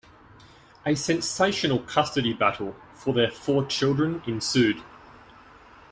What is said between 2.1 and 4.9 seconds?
battle for their four children ensued.